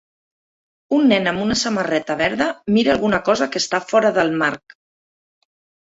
Un 0.99 1.05
nen 1.11 1.31
amb 1.33 1.43
una 1.43 1.57
samarreta 1.65 2.17
verda 2.23 2.49
mira 2.79 2.95
alguna 2.97 3.23
cosa 3.31 3.53
que 3.53 3.65
està 3.65 3.85
fora 3.95 4.15
del 4.21 4.37
marc. 4.45 4.81